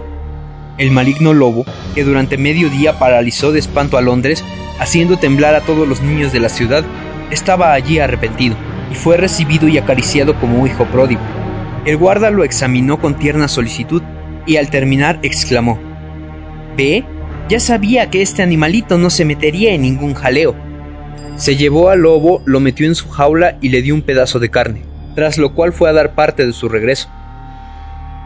El 0.78 0.90
maligno 0.90 1.32
lobo, 1.32 1.64
que 1.94 2.04
durante 2.04 2.36
medio 2.36 2.68
día 2.68 2.98
paralizó 2.98 3.52
de 3.52 3.60
espanto 3.60 3.96
a 3.96 4.02
Londres, 4.02 4.44
haciendo 4.78 5.16
temblar 5.16 5.54
a 5.54 5.60
todos 5.60 5.86
los 5.86 6.02
niños 6.02 6.32
de 6.32 6.40
la 6.40 6.48
ciudad, 6.48 6.84
estaba 7.34 7.72
allí 7.72 7.98
arrepentido 7.98 8.56
y 8.90 8.94
fue 8.94 9.16
recibido 9.16 9.68
y 9.68 9.76
acariciado 9.76 10.38
como 10.40 10.60
un 10.60 10.66
hijo 10.66 10.86
pródigo. 10.86 11.20
El 11.84 11.98
guarda 11.98 12.30
lo 12.30 12.44
examinó 12.44 12.98
con 12.98 13.18
tierna 13.18 13.48
solicitud 13.48 14.02
y 14.46 14.56
al 14.56 14.70
terminar 14.70 15.18
exclamó, 15.22 15.78
¿Ve? 16.76 17.04
Ya 17.48 17.60
sabía 17.60 18.08
que 18.08 18.22
este 18.22 18.42
animalito 18.42 18.96
no 18.96 19.10
se 19.10 19.24
metería 19.24 19.74
en 19.74 19.82
ningún 19.82 20.14
jaleo. 20.14 20.56
Se 21.36 21.56
llevó 21.56 21.90
al 21.90 22.00
lobo, 22.00 22.42
lo 22.46 22.60
metió 22.60 22.86
en 22.86 22.94
su 22.94 23.10
jaula 23.10 23.58
y 23.60 23.68
le 23.68 23.82
dio 23.82 23.94
un 23.94 24.02
pedazo 24.02 24.38
de 24.38 24.50
carne, 24.50 24.82
tras 25.14 25.36
lo 25.36 25.54
cual 25.54 25.72
fue 25.72 25.90
a 25.90 25.92
dar 25.92 26.14
parte 26.14 26.46
de 26.46 26.52
su 26.52 26.68
regreso. 26.68 27.10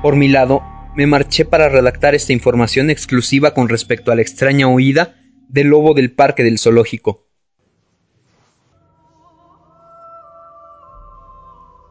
Por 0.02 0.14
mi 0.14 0.28
lado, 0.28 0.62
me 0.94 1.06
marché 1.06 1.44
para 1.44 1.68
redactar 1.68 2.14
esta 2.14 2.32
información 2.32 2.90
exclusiva 2.90 3.54
con 3.54 3.68
respecto 3.68 4.12
a 4.12 4.14
la 4.14 4.22
extraña 4.22 4.68
huida 4.68 5.16
del 5.48 5.68
lobo 5.68 5.94
del 5.94 6.12
parque 6.12 6.44
del 6.44 6.58
zoológico. 6.58 7.27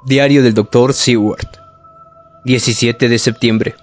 Diario 0.07 0.41
del 0.41 0.53
Dr. 0.53 0.93
Seward 0.93 1.49
17 2.45 3.09
de 3.09 3.19
septiembre 3.19 3.75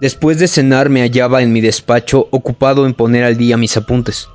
Después 0.00 0.38
de 0.38 0.48
cenar 0.48 0.88
me 0.88 1.02
hallaba 1.02 1.42
en 1.42 1.52
mi 1.52 1.60
despacho 1.60 2.28
ocupado 2.30 2.86
en 2.86 2.94
poner 2.94 3.24
al 3.24 3.36
día 3.36 3.58
mis 3.58 3.76
apuntes, 3.76 4.30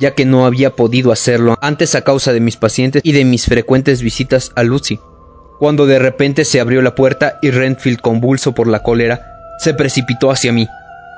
ya 0.00 0.14
que 0.14 0.24
no 0.24 0.46
había 0.46 0.74
podido 0.74 1.12
hacerlo 1.12 1.58
antes 1.60 1.94
a 1.94 2.00
causa 2.00 2.32
de 2.32 2.40
mis 2.40 2.56
pacientes 2.56 3.02
y 3.04 3.12
de 3.12 3.26
mis 3.26 3.44
frecuentes 3.44 4.00
visitas 4.00 4.52
a 4.56 4.62
Lucy, 4.62 4.98
cuando 5.58 5.84
de 5.84 5.98
repente 5.98 6.46
se 6.46 6.60
abrió 6.60 6.80
la 6.80 6.94
puerta 6.94 7.38
y 7.42 7.50
Renfield, 7.50 8.00
convulso 8.00 8.54
por 8.54 8.68
la 8.68 8.82
cólera, 8.82 9.20
se 9.58 9.74
precipitó 9.74 10.30
hacia 10.30 10.50
mí. 10.50 10.66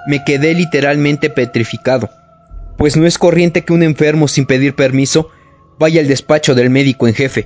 Me 0.09 0.25
quedé 0.25 0.55
literalmente 0.55 1.31
petrificado, 1.31 2.11
pues 2.77 2.97
no 2.97 3.07
es 3.07 3.17
corriente 3.17 3.65
que 3.65 3.75
un 3.75 3.85
enfermo 3.85 4.27
sin 4.27 4.45
pedir 4.45 4.75
permiso 4.75 5.31
vaya 5.79 6.01
al 6.01 6.09
despacho 6.09 6.57
del 6.57 6.69
médico 6.69 7.07
en 7.07 7.15
jefe. 7.15 7.45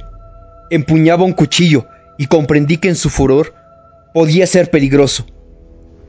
Empuñaba 0.70 1.24
un 1.24 1.32
cuchillo 1.32 1.86
y 2.18 2.26
comprendí 2.26 2.76
que 2.76 2.88
en 2.88 2.96
su 2.96 3.08
furor 3.08 3.54
podía 4.12 4.46
ser 4.46 4.70
peligroso. 4.70 5.24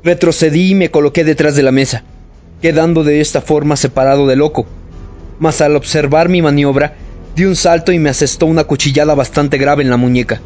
Retrocedí 0.03 0.71
y 0.71 0.75
me 0.75 0.91
coloqué 0.91 1.23
detrás 1.23 1.55
de 1.55 1.63
la 1.63 1.71
mesa, 1.71 2.03
quedando 2.61 3.03
de 3.03 3.21
esta 3.21 3.41
forma 3.41 3.75
separado 3.75 4.27
de 4.27 4.35
loco. 4.35 4.65
Mas 5.39 5.61
al 5.61 5.75
observar 5.75 6.27
mi 6.27 6.41
maniobra, 6.41 6.95
di 7.35 7.45
un 7.45 7.55
salto 7.55 7.93
y 7.93 7.99
me 7.99 8.09
asestó 8.09 8.45
una 8.45 8.65
cuchillada 8.65 9.15
bastante 9.15 9.57
grave 9.57 9.83
en 9.83 9.89
la 9.89 9.97
muñeca. 9.97 10.41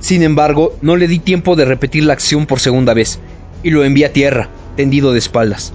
Sin 0.00 0.22
embargo, 0.22 0.76
no 0.82 0.96
le 0.96 1.08
di 1.08 1.18
tiempo 1.18 1.56
de 1.56 1.64
repetir 1.64 2.04
la 2.04 2.12
acción 2.12 2.46
por 2.46 2.60
segunda 2.60 2.94
vez, 2.94 3.18
y 3.64 3.70
lo 3.70 3.84
envié 3.84 4.06
a 4.06 4.12
tierra, 4.12 4.48
tendido 4.76 5.12
de 5.12 5.18
espaldas. 5.18 5.72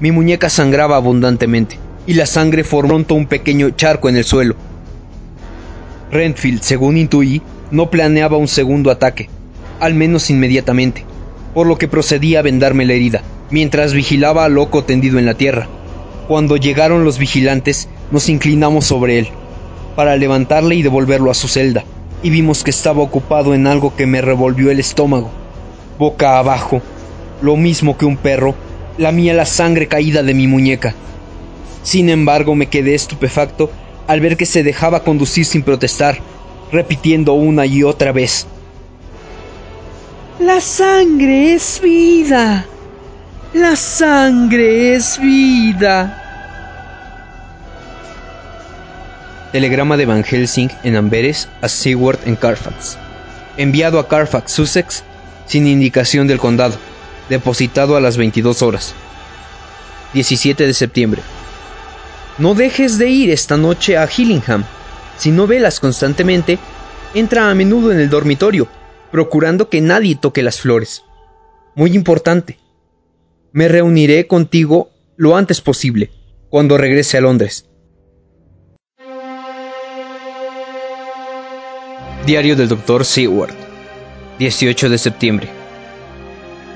Mi 0.00 0.10
muñeca 0.10 0.48
sangraba 0.48 0.96
abundantemente, 0.96 1.78
y 2.06 2.14
la 2.14 2.26
sangre 2.26 2.64
formó 2.64 2.96
un 3.10 3.26
pequeño 3.26 3.70
charco 3.70 4.08
en 4.08 4.16
el 4.16 4.24
suelo. 4.24 4.56
Renfield, 6.12 6.62
según 6.62 6.96
intuí, 6.96 7.42
no 7.72 7.90
planeaba 7.90 8.36
un 8.36 8.46
segundo 8.46 8.92
ataque, 8.92 9.28
al 9.80 9.94
menos 9.94 10.30
inmediatamente 10.30 11.04
por 11.54 11.66
lo 11.66 11.76
que 11.76 11.88
procedí 11.88 12.36
a 12.36 12.42
vendarme 12.42 12.86
la 12.86 12.94
herida, 12.94 13.22
mientras 13.50 13.92
vigilaba 13.92 14.44
al 14.44 14.54
loco 14.54 14.84
tendido 14.84 15.18
en 15.18 15.26
la 15.26 15.34
tierra. 15.34 15.68
Cuando 16.28 16.56
llegaron 16.56 17.04
los 17.04 17.18
vigilantes, 17.18 17.88
nos 18.10 18.28
inclinamos 18.28 18.86
sobre 18.86 19.18
él, 19.18 19.28
para 19.96 20.16
levantarle 20.16 20.76
y 20.76 20.82
devolverlo 20.82 21.30
a 21.30 21.34
su 21.34 21.48
celda, 21.48 21.84
y 22.22 22.30
vimos 22.30 22.62
que 22.62 22.70
estaba 22.70 23.02
ocupado 23.02 23.54
en 23.54 23.66
algo 23.66 23.94
que 23.96 24.06
me 24.06 24.22
revolvió 24.22 24.70
el 24.70 24.80
estómago. 24.80 25.30
Boca 25.98 26.38
abajo, 26.38 26.80
lo 27.42 27.56
mismo 27.56 27.98
que 27.98 28.06
un 28.06 28.16
perro, 28.16 28.54
lamía 28.96 29.34
la 29.34 29.46
sangre 29.46 29.88
caída 29.88 30.22
de 30.22 30.34
mi 30.34 30.46
muñeca. 30.46 30.94
Sin 31.82 32.08
embargo, 32.08 32.54
me 32.54 32.66
quedé 32.66 32.94
estupefacto 32.94 33.70
al 34.06 34.20
ver 34.20 34.36
que 34.36 34.46
se 34.46 34.62
dejaba 34.62 35.04
conducir 35.04 35.44
sin 35.44 35.62
protestar, 35.62 36.18
repitiendo 36.70 37.34
una 37.34 37.66
y 37.66 37.82
otra 37.82 38.12
vez 38.12 38.46
la 40.42 40.60
sangre 40.60 41.54
es 41.54 41.80
vida. 41.80 42.66
La 43.54 43.76
sangre 43.76 44.94
es 44.94 45.20
vida. 45.20 46.18
Telegrama 49.52 49.96
de 49.96 50.06
Van 50.06 50.24
Helsing 50.24 50.70
en 50.82 50.96
Amberes 50.96 51.48
a 51.60 51.68
Seward 51.68 52.18
en 52.24 52.34
Carfax. 52.34 52.98
Enviado 53.56 54.00
a 54.00 54.08
Carfax, 54.08 54.50
Sussex, 54.50 55.04
sin 55.46 55.68
indicación 55.68 56.26
del 56.26 56.38
condado. 56.38 56.74
Depositado 57.28 57.96
a 57.96 58.00
las 58.00 58.16
22 58.16 58.62
horas. 58.62 58.94
17 60.12 60.66
de 60.66 60.74
septiembre. 60.74 61.22
No 62.38 62.54
dejes 62.54 62.98
de 62.98 63.08
ir 63.08 63.30
esta 63.30 63.56
noche 63.56 63.96
a 63.96 64.08
Hillingham. 64.08 64.64
Si 65.18 65.30
no 65.30 65.46
velas 65.46 65.80
constantemente, 65.80 66.58
entra 67.14 67.50
a 67.50 67.54
menudo 67.54 67.92
en 67.92 68.00
el 68.00 68.08
dormitorio 68.08 68.68
procurando 69.12 69.68
que 69.68 69.82
nadie 69.82 70.16
toque 70.16 70.42
las 70.42 70.60
flores. 70.60 71.04
Muy 71.76 71.94
importante. 71.94 72.58
Me 73.52 73.68
reuniré 73.68 74.26
contigo 74.26 74.90
lo 75.16 75.36
antes 75.36 75.60
posible, 75.60 76.10
cuando 76.48 76.78
regrese 76.78 77.18
a 77.18 77.20
Londres. 77.20 77.68
Diario 82.26 82.56
del 82.56 82.68
Dr. 82.68 83.04
Seward, 83.04 83.54
18 84.38 84.88
de 84.88 84.98
septiembre. 84.98 85.48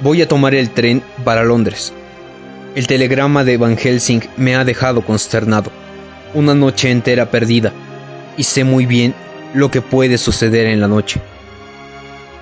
Voy 0.02 0.20
a 0.20 0.28
tomar 0.28 0.54
el 0.54 0.70
tren 0.70 1.02
para 1.25 1.42
Londres. 1.42 1.94
El 2.76 2.87
telegrama 2.87 3.42
de 3.42 3.56
Van 3.56 3.78
Helsing 3.78 4.21
me 4.37 4.54
ha 4.54 4.62
dejado 4.62 5.00
consternado. 5.00 5.73
Una 6.35 6.54
noche 6.54 6.90
entera 6.90 7.30
perdida, 7.30 7.73
y 8.37 8.42
sé 8.42 8.64
muy 8.64 8.85
bien 8.85 9.14
lo 9.54 9.71
que 9.71 9.80
puede 9.80 10.18
suceder 10.18 10.66
en 10.66 10.83
la 10.83 10.87
noche. 10.87 11.18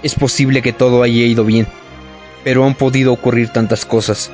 Es 0.02 0.16
posible 0.16 0.60
que 0.60 0.72
todo 0.72 1.04
haya 1.04 1.24
ido 1.24 1.44
bien, 1.44 1.68
pero 2.42 2.64
han 2.64 2.74
podido 2.74 3.12
ocurrir 3.12 3.50
tantas 3.50 3.84
cosas. 3.84 4.32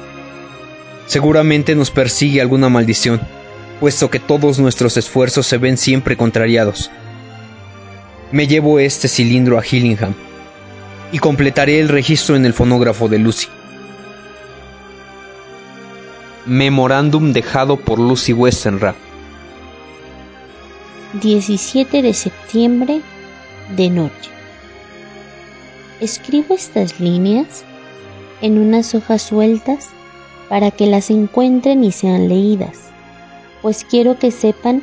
Seguramente 1.05 1.75
nos 1.75 1.91
persigue 1.91 2.41
alguna 2.41 2.71
maldición, 2.71 3.21
puesto 3.79 4.09
que 4.09 4.21
todos 4.21 4.59
nuestros 4.59 4.97
esfuerzos 4.97 5.47
se 5.47 5.59
ven 5.59 5.77
siempre 5.77 6.17
contrariados. 6.17 6.91
Me 8.33 8.47
llevo 8.47 8.79
este 8.79 9.07
cilindro 9.07 9.59
a 9.59 9.63
Hillingham 9.71 10.15
y 11.13 11.19
completaré 11.19 11.79
el 11.79 11.91
registro 11.91 12.37
en 12.37 12.47
el 12.47 12.55
fonógrafo 12.55 13.07
de 13.07 13.19
Lucy. 13.19 13.49
Memorándum 16.51 17.33
dejado 17.33 17.77
por 17.77 18.01
Lucy 18.01 18.33
Westenra. 18.33 18.97
17 21.23 22.03
de 22.03 22.13
septiembre 22.13 23.03
de 23.77 23.89
noche. 23.89 24.31
Escribo 26.01 26.57
estas 26.57 26.99
líneas 26.99 27.63
en 28.43 28.59
unas 28.59 28.97
hojas 28.97 29.23
sueltas 29.23 29.91
para 30.49 30.73
que 30.73 30.87
las 30.87 31.11
encuentren 31.11 31.85
y 31.85 31.93
sean 31.93 32.29
leídas, 32.29 32.81
pues 33.63 33.87
quiero 33.89 34.19
que 34.19 34.33
sepan 34.33 34.83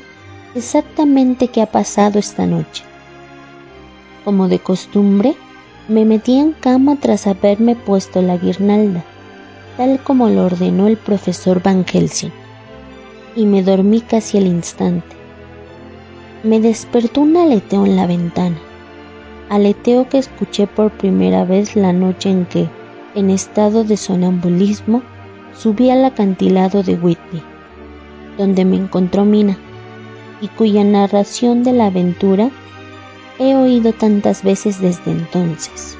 exactamente 0.56 1.50
qué 1.50 1.62
ha 1.62 1.70
pasado 1.70 2.18
esta 2.18 2.46
noche. 2.46 2.86
Como 4.24 4.48
de 4.48 4.60
costumbre, 4.60 5.36
me 5.90 6.06
metí 6.06 6.40
en 6.40 6.54
cama 6.54 6.96
tras 6.96 7.28
haberme 7.28 7.76
puesto 7.76 8.22
la 8.22 8.38
guirnalda, 8.38 9.04
tal 9.78 10.00
como 10.04 10.28
lo 10.30 10.46
ordenó 10.46 10.88
el 10.88 10.98
profesor 10.98 11.62
Van 11.62 11.86
Helsing, 11.86 12.32
y 13.36 13.46
me 13.46 13.62
dormí 13.62 14.02
casi 14.02 14.40
al 14.40 14.48
instante. 14.48 15.16
Me 16.44 16.60
despertó 16.60 17.22
un 17.22 17.38
aleteo 17.38 17.86
en 17.86 17.96
la 17.96 18.08
ventana, 18.08 18.58
aleteo 19.50 20.10
que 20.10 20.18
escuché 20.18 20.66
por 20.68 20.92
primera 20.92 21.46
vez 21.46 21.76
la 21.76 21.94
noche 21.94 22.30
en 22.30 22.46
que, 22.46 22.68
en 23.16 23.30
estado 23.30 23.84
de 23.84 23.98
sonambulismo, 23.98 25.04
subí 25.56 25.90
al 25.90 26.04
acantilado 26.06 26.84
de 26.84 26.96
Whitby, 26.96 27.42
donde 28.38 28.66
me 28.66 28.78
encontró 28.78 29.26
Mina, 29.26 29.58
y 30.42 30.48
cuya 30.50 30.84
narración 30.84 31.64
de 31.64 31.74
la 31.74 31.88
aventura 31.88 32.50
he 33.40 33.56
oído 33.56 33.94
tantas 33.94 34.44
veces 34.44 34.82
desde 34.82 35.12
entonces. 35.12 35.98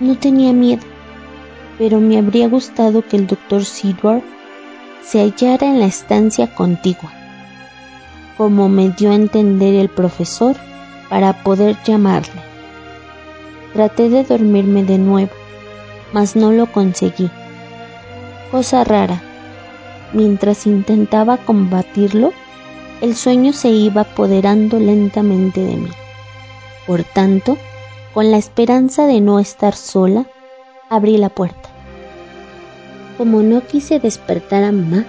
No 0.00 0.16
tenía 0.16 0.52
miedo, 0.52 0.82
pero 1.82 1.98
me 1.98 2.16
habría 2.16 2.46
gustado 2.46 3.02
que 3.02 3.16
el 3.16 3.26
doctor 3.26 3.64
Sidward 3.64 4.22
se 5.02 5.18
hallara 5.18 5.66
en 5.66 5.80
la 5.80 5.86
estancia 5.86 6.46
contigua, 6.54 7.12
como 8.36 8.68
me 8.68 8.90
dio 8.90 9.10
a 9.10 9.16
entender 9.16 9.74
el 9.74 9.88
profesor 9.88 10.54
para 11.10 11.42
poder 11.42 11.76
llamarle. 11.84 12.40
Traté 13.72 14.10
de 14.10 14.22
dormirme 14.22 14.84
de 14.84 14.98
nuevo, 14.98 15.32
mas 16.12 16.36
no 16.36 16.52
lo 16.52 16.70
conseguí. 16.70 17.28
Cosa 18.52 18.84
rara, 18.84 19.20
mientras 20.12 20.68
intentaba 20.68 21.36
combatirlo, 21.36 22.32
el 23.00 23.16
sueño 23.16 23.52
se 23.52 23.70
iba 23.70 24.02
apoderando 24.02 24.78
lentamente 24.78 25.58
de 25.58 25.78
mí. 25.78 25.90
Por 26.86 27.02
tanto, 27.02 27.58
con 28.14 28.30
la 28.30 28.36
esperanza 28.36 29.08
de 29.08 29.20
no 29.20 29.40
estar 29.40 29.74
sola, 29.74 30.26
abrí 30.88 31.16
la 31.16 31.28
puerta. 31.28 31.61
Como 33.16 33.42
no 33.42 33.60
quise 33.66 33.98
despertar 33.98 34.64
a 34.64 34.72
mamá, 34.72 35.04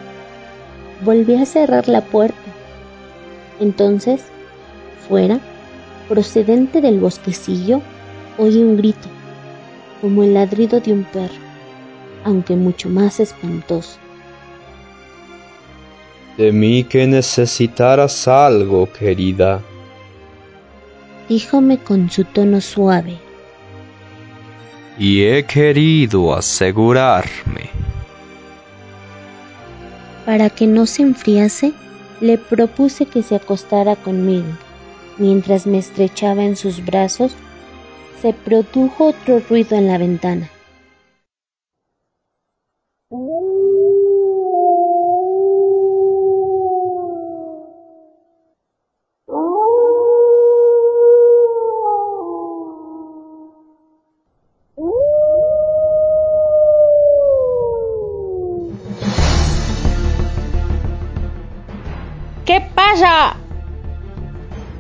volví 1.04 1.36
a 1.36 1.46
cerrar 1.46 1.88
la 1.88 2.02
puerta. 2.02 2.38
Entonces, 3.60 4.24
fuera, 5.08 5.40
procedente 6.10 6.82
del 6.82 7.00
bosquecillo, 7.00 7.82
oí 8.38 8.58
un 8.58 8.78
grito, 8.78 9.08
como 10.02 10.24
el 10.24 10.34
ladrido 10.34 10.80
de 10.80 10.94
un 10.94 11.04
perro, 11.06 11.42
aunque 12.24 12.56
mucho 12.56 12.90
más 12.90 13.20
espantoso. 13.20 13.98
De 16.38 16.52
mí 16.52 16.84
que 16.84 17.06
necesitaras 17.06 18.28
algo, 18.28 18.92
querida. 18.92 19.62
Díjome 21.30 21.78
con 21.78 22.10
su 22.10 22.26
tono 22.26 22.60
suave. 22.60 23.18
Y 24.98 25.24
he 25.24 25.46
querido 25.46 26.34
asegurarme. 26.36 27.63
Para 30.26 30.50
que 30.50 30.68
no 30.68 30.86
se 30.86 31.02
enfriase, 31.02 31.74
le 32.22 32.38
propuse 32.38 33.06
que 33.06 33.24
se 33.24 33.36
acostara 33.36 33.96
conmigo. 33.96 34.48
Mientras 35.18 35.68
me 35.68 35.78
estrechaba 35.78 36.44
en 36.44 36.56
sus 36.56 36.84
brazos, 36.84 37.34
se 38.22 38.34
produjo 38.34 39.08
otro 39.08 39.42
ruido 39.50 39.76
en 39.76 39.88
la 39.88 39.98
ventana. 39.98 40.50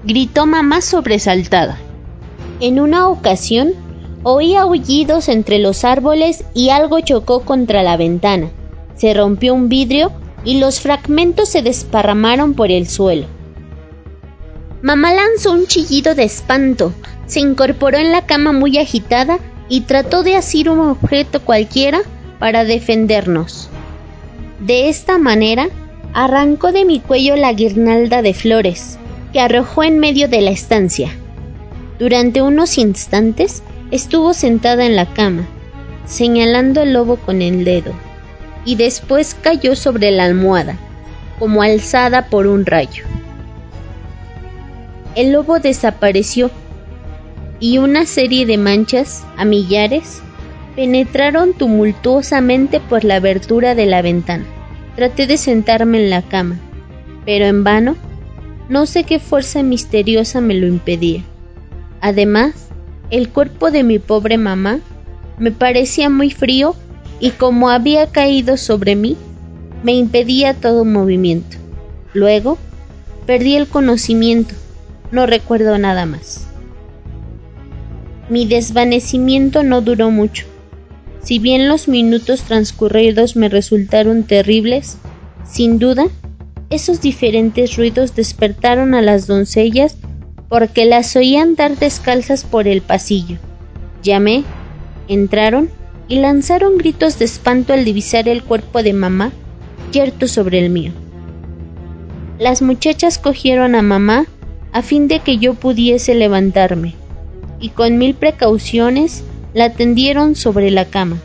Gritó 0.03 0.45
mamá 0.45 0.81
sobresaltada. 0.81 1.77
En 2.59 2.79
una 2.79 3.07
ocasión 3.07 3.73
oí 4.23 4.55
aullidos 4.55 5.29
entre 5.29 5.59
los 5.59 5.83
árboles 5.83 6.45
y 6.53 6.69
algo 6.69 6.99
chocó 7.01 7.41
contra 7.41 7.83
la 7.83 7.97
ventana. 7.97 8.49
Se 8.95 9.13
rompió 9.13 9.53
un 9.53 9.69
vidrio 9.69 10.11
y 10.45 10.59
los 10.59 10.79
fragmentos 10.79 11.49
se 11.49 11.61
desparramaron 11.61 12.53
por 12.53 12.71
el 12.71 12.87
suelo. 12.87 13.27
Mamá 14.81 15.13
lanzó 15.13 15.51
un 15.51 15.65
chillido 15.67 16.15
de 16.15 16.23
espanto, 16.23 16.93
se 17.25 17.39
incorporó 17.39 17.97
en 17.97 18.11
la 18.11 18.25
cama 18.25 18.51
muy 18.51 18.77
agitada 18.77 19.39
y 19.69 19.81
trató 19.81 20.23
de 20.23 20.35
asir 20.35 20.69
un 20.69 20.79
objeto 20.79 21.41
cualquiera 21.41 22.01
para 22.39 22.65
defendernos. 22.65 23.69
De 24.59 24.89
esta 24.89 25.17
manera, 25.17 25.69
arrancó 26.13 26.73
de 26.73 26.83
mi 26.83 26.99
cuello 26.99 27.37
la 27.37 27.53
guirnalda 27.53 28.21
de 28.21 28.33
flores, 28.33 28.99
que 29.33 29.41
arrojó 29.41 29.83
en 29.83 29.99
medio 29.99 30.29
de 30.29 30.41
la 30.41 30.51
estancia. 30.51 31.09
Durante 31.99 32.41
unos 32.41 32.77
instantes 32.77 33.63
estuvo 33.91 34.33
sentada 34.33 34.85
en 34.85 34.95
la 34.95 35.07
cama, 35.13 35.47
señalando 36.05 36.81
al 36.81 36.93
lobo 36.93 37.17
con 37.17 37.41
el 37.41 37.65
dedo, 37.65 37.91
y 38.63 38.75
después 38.75 39.35
cayó 39.35 39.75
sobre 39.75 40.11
la 40.11 40.25
almohada, 40.25 40.77
como 41.39 41.63
alzada 41.63 42.27
por 42.27 42.47
un 42.47 42.65
rayo. 42.65 43.03
El 45.15 45.31
lobo 45.31 45.59
desapareció 45.59 46.49
y 47.59 47.77
una 47.77 48.05
serie 48.05 48.45
de 48.45 48.57
manchas, 48.57 49.25
a 49.37 49.45
millares, 49.45 50.21
penetraron 50.75 51.53
tumultuosamente 51.53 52.79
por 52.79 53.03
la 53.03 53.15
abertura 53.15 53.75
de 53.75 53.85
la 53.85 54.01
ventana. 54.01 54.45
Traté 54.95 55.27
de 55.27 55.37
sentarme 55.37 56.03
en 56.03 56.09
la 56.09 56.21
cama, 56.23 56.57
pero 57.25 57.45
en 57.45 57.63
vano, 57.63 57.95
no 58.73 58.87
sé 58.87 59.03
qué 59.03 59.19
fuerza 59.19 59.61
misteriosa 59.61 60.41
me 60.41 60.55
lo 60.55 60.65
impedía. 60.65 61.23
Además, 62.01 62.69
el 63.11 63.29
cuerpo 63.29 63.69
de 63.69 63.83
mi 63.83 63.99
pobre 63.99 64.39
mamá 64.39 64.79
me 65.37 65.51
parecía 65.51 66.09
muy 66.09 66.31
frío 66.31 66.75
y 67.19 67.29
como 67.29 67.69
había 67.69 68.07
caído 68.07 68.57
sobre 68.57 68.95
mí, 68.95 69.15
me 69.83 69.93
impedía 69.93 70.55
todo 70.55 70.85
movimiento. 70.85 71.57
Luego, 72.15 72.57
perdí 73.27 73.55
el 73.55 73.67
conocimiento, 73.67 74.55
no 75.11 75.27
recuerdo 75.27 75.77
nada 75.77 76.07
más. 76.07 76.47
Mi 78.27 78.47
desvanecimiento 78.47 79.61
no 79.61 79.81
duró 79.81 80.09
mucho. 80.09 80.47
Si 81.21 81.37
bien 81.37 81.67
los 81.67 81.87
minutos 81.87 82.41
transcurridos 82.41 83.35
me 83.35 83.49
resultaron 83.49 84.23
terribles, 84.23 84.97
sin 85.45 85.77
duda, 85.77 86.07
esos 86.73 87.01
diferentes 87.01 87.77
ruidos 87.77 88.15
despertaron 88.15 88.95
a 88.95 89.01
las 89.01 89.27
doncellas 89.27 89.95
porque 90.49 90.85
las 90.85 91.15
oí 91.15 91.35
andar 91.35 91.77
descalzas 91.77 92.43
por 92.43 92.67
el 92.67 92.81
pasillo. 92.81 93.37
Llamé, 94.01 94.43
entraron 95.07 95.69
y 96.07 96.17
lanzaron 96.17 96.77
gritos 96.77 97.19
de 97.19 97.25
espanto 97.25 97.73
al 97.73 97.85
divisar 97.85 98.27
el 98.27 98.43
cuerpo 98.43 98.83
de 98.83 98.93
mamá 98.93 99.31
yerto 99.91 100.27
sobre 100.27 100.59
el 100.59 100.69
mío. 100.69 100.91
Las 102.39 102.61
muchachas 102.61 103.19
cogieron 103.19 103.75
a 103.75 103.81
mamá 103.81 104.25
a 104.71 104.81
fin 104.81 105.07
de 105.07 105.19
que 105.19 105.37
yo 105.37 105.53
pudiese 105.53 106.15
levantarme, 106.15 106.95
y 107.59 107.69
con 107.69 107.99
mil 107.99 108.15
precauciones 108.15 109.23
la 109.53 109.73
tendieron 109.73 110.35
sobre 110.35 110.71
la 110.71 110.85
cama, 110.85 111.17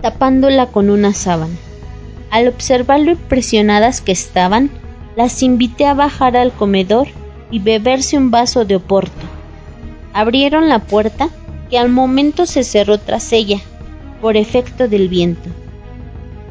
tapándola 0.00 0.66
con 0.66 0.88
una 0.88 1.12
sábana. 1.12 1.54
Al 2.30 2.48
observar 2.48 3.00
lo 3.00 3.12
impresionadas 3.12 4.00
que 4.00 4.12
estaban, 4.12 4.70
las 5.16 5.42
invité 5.42 5.86
a 5.86 5.94
bajar 5.94 6.36
al 6.36 6.52
comedor 6.52 7.08
y 7.50 7.58
beberse 7.58 8.16
un 8.16 8.30
vaso 8.30 8.64
de 8.64 8.76
oporto. 8.76 9.26
Abrieron 10.12 10.68
la 10.68 10.80
puerta, 10.80 11.28
que 11.70 11.78
al 11.78 11.88
momento 11.88 12.46
se 12.46 12.64
cerró 12.64 12.98
tras 12.98 13.32
ella, 13.32 13.58
por 14.20 14.36
efecto 14.36 14.88
del 14.88 15.08
viento. 15.08 15.48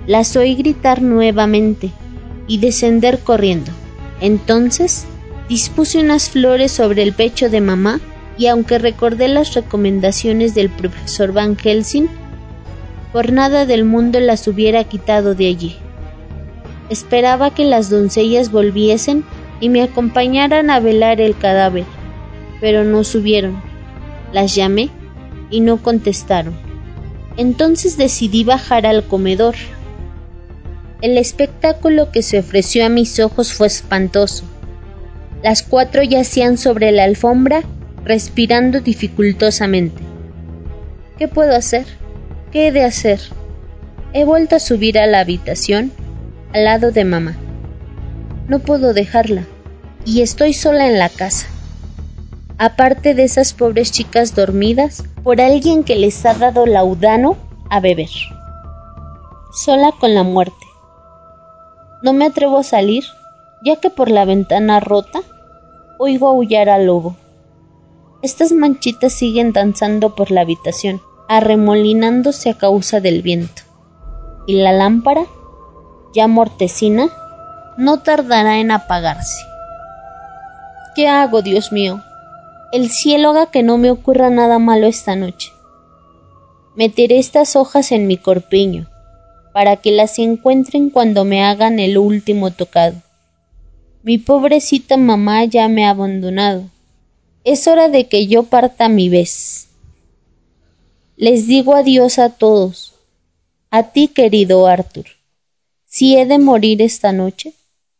Las 0.06 0.36
oí 0.36 0.56
gritar 0.56 1.02
nuevamente, 1.02 1.92
y 2.48 2.58
descender 2.60 3.20
corriendo. 3.20 3.72
Entonces, 4.22 5.06
dispuse 5.50 6.00
unas 6.00 6.30
flores 6.30 6.72
sobre 6.72 7.04
el 7.04 7.14
pecho 7.14 7.50
de 7.50 7.62
mamá 7.62 8.00
y 8.38 8.48
aunque 8.48 8.80
recordé 8.80 9.28
las 9.28 9.54
recomendaciones 9.54 10.56
del 10.56 10.70
profesor 10.70 11.34
Van 11.34 11.56
Helsing, 11.58 12.08
por 13.12 13.32
nada 13.32 13.66
del 13.66 13.86
mundo 13.86 14.20
las 14.20 14.48
hubiera 14.48 14.84
quitado 14.84 15.36
de 15.36 15.48
allí. 15.48 15.76
Esperaba 16.90 17.54
que 17.54 17.66
las 17.66 17.90
doncellas 17.90 18.52
volviesen 18.52 19.24
y 19.60 19.70
me 19.70 19.82
acompañaran 19.82 20.70
a 20.70 20.80
velar 20.80 21.20
el 21.20 21.38
cadáver, 21.38 21.86
pero 22.62 22.84
no 22.84 23.04
subieron. 23.04 23.62
Las 24.32 24.56
llamé 24.56 24.90
y 25.50 25.62
no 25.62 25.78
contestaron. 25.78 26.56
Entonces 27.38 27.98
decidí 27.98 28.44
bajar 28.44 28.86
al 28.86 29.04
comedor. 29.04 29.56
El 31.02 31.18
espectáculo 31.18 32.12
que 32.12 32.24
se 32.24 32.40
ofreció 32.40 32.86
a 32.86 32.90
mis 32.90 33.20
ojos 33.20 33.54
fue 33.54 33.68
espantoso. 33.68 34.44
Las 35.44 35.62
cuatro 35.62 36.02
yacían 36.02 36.58
sobre 36.58 36.92
la 36.92 37.04
alfombra, 37.04 37.62
respirando 38.04 38.82
dificultosamente. 38.82 40.02
¿Qué 41.18 41.28
puedo 41.28 41.56
hacer? 41.56 41.86
¿Qué 42.52 42.68
he 42.68 42.72
de 42.72 42.86
hacer? 42.86 43.20
He 44.14 44.24
vuelto 44.24 44.56
a 44.56 44.60
subir 44.60 44.98
a 44.98 45.06
la 45.06 45.20
habitación, 45.20 45.92
al 46.54 46.64
lado 46.64 46.92
de 46.92 47.04
mamá. 47.04 47.36
No 48.48 48.60
puedo 48.60 48.94
dejarla, 48.94 49.44
y 50.06 50.22
estoy 50.22 50.54
sola 50.54 50.88
en 50.88 50.98
la 50.98 51.10
casa. 51.10 51.48
Aparte 52.58 53.14
de 53.14 53.24
esas 53.24 53.54
pobres 53.54 53.92
chicas 53.92 54.34
dormidas, 54.34 55.04
por 55.24 55.42
alguien 55.42 55.84
que 55.84 55.98
les 55.98 56.26
ha 56.26 56.34
dado 56.36 56.66
laudano 56.66 57.36
a 57.70 57.82
beber. 57.82 58.10
Sola 59.52 59.92
con 60.00 60.16
la 60.16 60.24
muerte. 60.24 60.66
No 62.02 62.14
me 62.14 62.26
atrevo 62.26 62.60
a 62.60 62.64
salir, 62.64 63.04
ya 63.64 63.76
que 63.76 63.90
por 63.90 64.10
la 64.10 64.24
ventana 64.24 64.80
rota 64.80 65.20
oigo 66.00 66.30
aullar 66.30 66.70
al 66.70 66.86
lobo. 66.86 67.18
Estas 68.22 68.54
manchitas 68.54 69.14
siguen 69.14 69.52
danzando 69.52 70.16
por 70.16 70.32
la 70.32 70.42
habitación, 70.42 71.02
arremolinándose 71.28 72.50
a 72.50 72.54
causa 72.58 73.00
del 73.00 73.22
viento. 73.22 73.64
Y 74.46 74.56
la 74.62 74.72
lámpara, 74.72 75.26
ya 76.14 76.28
mortecina, 76.28 77.10
no 77.78 78.00
tardará 78.00 78.60
en 78.60 78.72
apagarse. 78.72 79.44
¿Qué 80.96 81.08
hago, 81.08 81.42
Dios 81.42 81.72
mío? 81.72 82.02
El 82.72 82.90
cielo 82.90 83.30
haga 83.30 83.52
que 83.52 83.64
no 83.64 83.78
me 83.78 83.92
ocurra 83.92 84.30
nada 84.30 84.58
malo 84.60 84.88
esta 84.88 85.16
noche. 85.16 85.52
Meteré 86.76 87.20
estas 87.20 87.56
hojas 87.56 87.92
en 87.92 88.08
mi 88.08 88.18
corpiño, 88.18 88.88
para 89.54 89.78
que 89.78 89.92
las 89.92 90.20
encuentren 90.20 90.90
cuando 90.90 91.26
me 91.26 91.44
hagan 91.44 91.80
el 91.80 91.98
último 91.98 92.52
tocado. 92.52 92.96
Mi 94.04 94.18
pobrecita 94.18 94.98
mamá 94.98 95.46
ya 95.46 95.68
me 95.68 95.86
ha 95.86 95.90
abandonado. 95.90 96.64
Es 97.44 97.68
hora 97.68 97.90
de 97.90 98.08
que 98.08 98.28
yo 98.28 98.44
parta 98.44 98.90
mi 98.90 99.10
vez. 99.10 99.67
Les 101.20 101.48
digo 101.48 101.74
adiós 101.74 102.20
a 102.20 102.30
todos. 102.30 102.94
A 103.72 103.92
ti, 103.92 104.08
querido 104.08 104.68
Arthur. 104.68 105.08
Si 105.88 106.16
he 106.16 106.28
de 106.28 106.38
morir 106.38 106.80
esta 106.80 107.12
noche, 107.12 107.54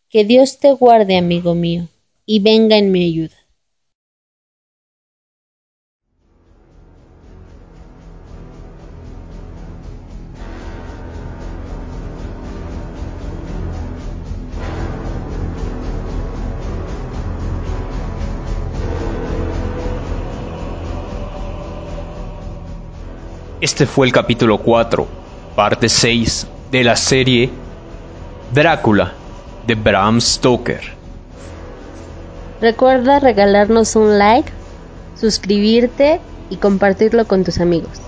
que 0.08 0.24
Dios 0.24 0.60
te 0.60 0.72
guarde, 0.72 1.18
amigo 1.18 1.56
mío, 1.56 1.88
y 2.28 2.42
venga 2.42 2.78
en 2.78 2.92
mi 2.92 3.06
ayuda. 3.06 3.37
Este 23.68 23.86
fue 23.86 24.08
el 24.08 24.14
capítulo 24.14 24.60
4, 24.60 25.06
parte 25.54 25.90
6 25.90 26.48
de 26.72 26.86
la 26.86 26.96
serie 26.96 27.50
Drácula 28.54 29.12
de 29.68 29.76
Bram 29.76 30.22
Stoker. 30.22 30.80
Recuerda 32.62 33.20
regalarnos 33.20 33.98
un 33.98 34.18
like, 34.18 34.50
suscribirte 35.20 36.22
y 36.50 36.56
compartirlo 36.56 37.28
con 37.28 37.44
tus 37.44 37.60
amigos. 37.60 38.07